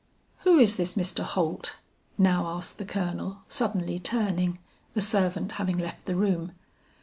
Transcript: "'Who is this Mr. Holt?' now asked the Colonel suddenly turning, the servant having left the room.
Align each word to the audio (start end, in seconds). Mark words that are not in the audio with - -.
"'Who 0.39 0.57
is 0.57 0.77
this 0.77 0.95
Mr. 0.95 1.23
Holt?' 1.23 1.75
now 2.17 2.47
asked 2.47 2.79
the 2.79 2.85
Colonel 2.85 3.43
suddenly 3.47 3.99
turning, 3.99 4.57
the 4.95 4.99
servant 5.01 5.51
having 5.61 5.77
left 5.77 6.07
the 6.07 6.15
room. 6.15 6.53